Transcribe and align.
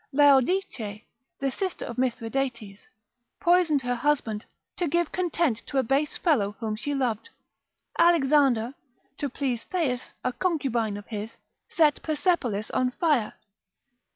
Laodice, 0.11 1.01
the 1.39 1.51
sister 1.51 1.85
of 1.85 1.99
Mithridates, 1.99 2.87
poisoned 3.39 3.83
her 3.83 3.93
husband, 3.93 4.45
to 4.77 4.87
give 4.87 5.11
content 5.11 5.61
to 5.67 5.77
a 5.77 5.83
base 5.83 6.17
fellow 6.17 6.53
whom 6.59 6.75
she 6.75 6.95
loved. 6.95 7.29
Alexander, 7.99 8.73
to 9.19 9.29
please 9.29 9.63
Thais, 9.65 10.15
a 10.23 10.33
concubine 10.33 10.97
of 10.97 11.05
his, 11.05 11.37
set 11.69 12.01
Persepolis 12.01 12.71
on 12.71 12.89
fire. 12.89 13.33